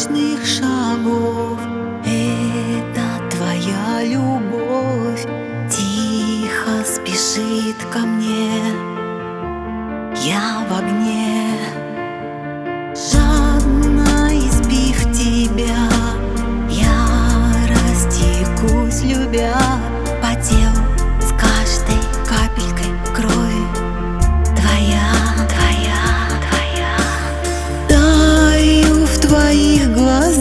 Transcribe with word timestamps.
ночных 0.00 0.46
шагов. 0.46 1.58
Это 2.04 3.28
твоя 3.30 4.02
любовь. 4.04 5.26
Тихо 5.68 6.84
спешит 6.84 7.76
ко 7.92 7.98
мне. 8.00 8.62
Я 10.24 10.64
в 10.68 10.78
огне. 10.78 11.58
Жадно 12.94 14.28
избив 14.32 15.00
тебя 15.12 15.88
Я 16.68 17.52
растекусь, 17.68 19.02
любя 19.02 19.59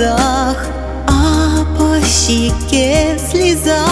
глазах 0.00 0.56
А 1.06 1.64
по 1.76 2.00
щеке 2.06 3.18
слеза. 3.30 3.84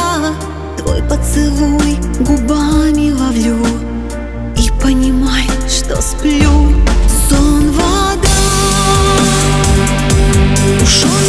Твой 0.79 1.03
поцелуй 1.03 1.99
губами 2.21 3.13
ловлю 3.13 3.67
И 4.57 4.71
понимаю, 4.83 5.51
что 5.69 6.01
сплю. 6.01 6.73
Сон 7.29 7.73
вода 7.73 8.29
Ушел 10.83 11.28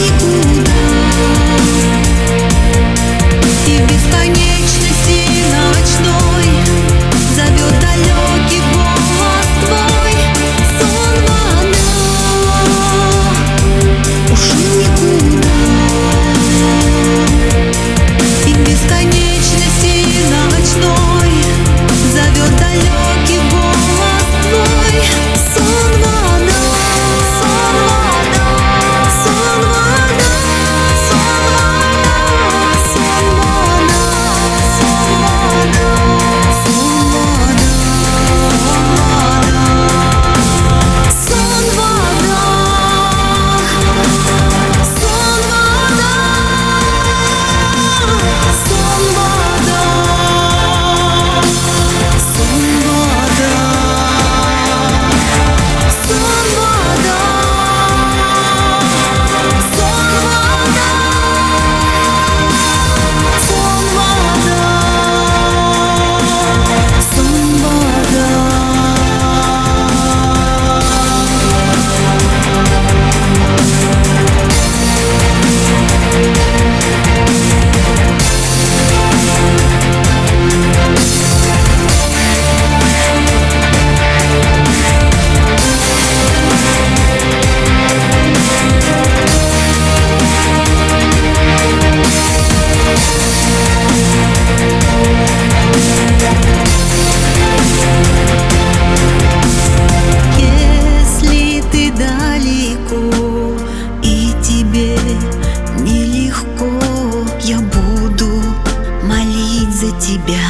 тебя, 110.40 110.50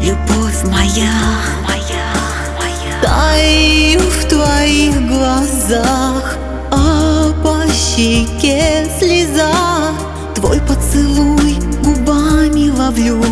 любовь 0.00 0.64
моя, 0.64 1.12
моя, 1.66 2.12
моя. 2.58 3.00
Таю 3.02 4.00
в 4.00 4.24
твоих 4.28 5.06
глазах, 5.08 6.36
а 6.70 7.32
по 7.42 7.62
щеке 7.72 8.86
слеза, 8.98 9.52
твой 10.34 10.60
поцелуй 10.60 11.58
губами 11.82 12.70
ловлю 12.70 13.22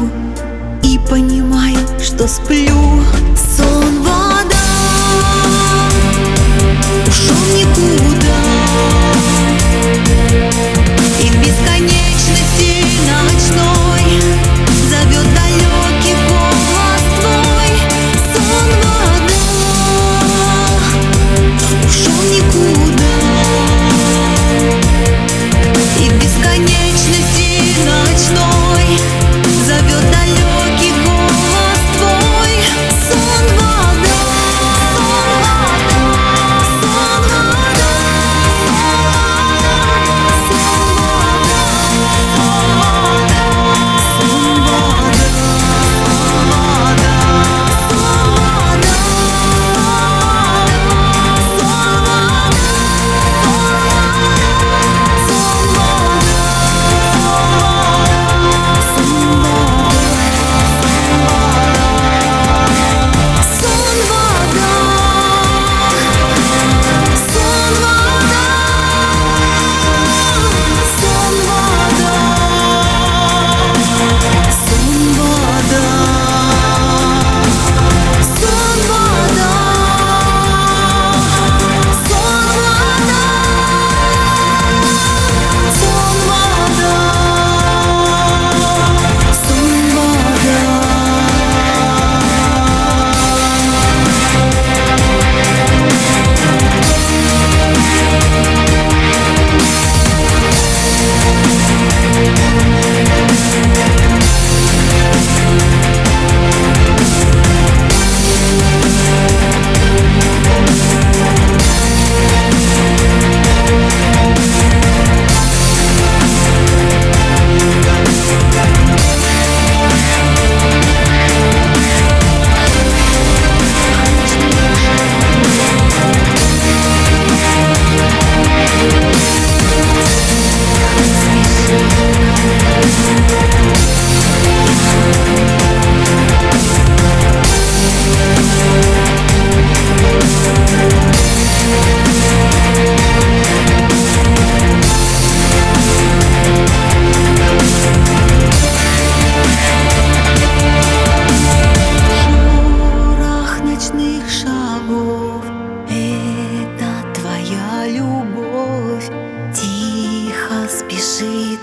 и 0.82 0.98
понимаю, 1.10 1.78
что 2.00 2.28
сплю 2.28 3.02
сон 3.56 4.02
во 4.02 4.31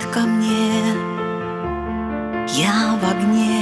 ко 0.08 0.22
мне, 0.22 0.72
я 2.48 2.98
в 3.00 3.04
огне. 3.10 3.59